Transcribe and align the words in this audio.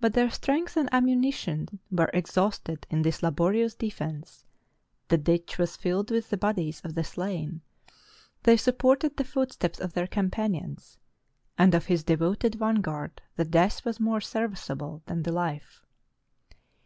But 0.00 0.14
their 0.14 0.30
strength 0.30 0.74
and 0.74 0.90
ammu 0.90 1.18
nition 1.20 1.78
were 1.90 2.08
exhausted 2.14 2.86
in 2.88 3.02
this 3.02 3.22
laborious 3.22 3.74
defense: 3.74 4.46
the 5.08 5.18
ditch 5.18 5.58
was 5.58 5.76
filled 5.76 6.10
with 6.10 6.30
the 6.30 6.38
bodies 6.38 6.80
of 6.82 6.94
the 6.94 7.04
slain; 7.04 7.60
they 8.44 8.56
supported 8.56 9.18
the 9.18 9.24
footsteps 9.24 9.78
of 9.80 9.92
their 9.92 10.06
companions; 10.06 10.96
and 11.58 11.74
of 11.74 11.84
his 11.84 12.04
devoted 12.04 12.54
van 12.54 12.76
guard 12.76 13.20
the 13.36 13.44
death 13.44 13.84
was 13.84 14.00
more 14.00 14.22
serviceable 14.22 15.02
than 15.04 15.24
the 15.24 15.32
life. 15.32 15.84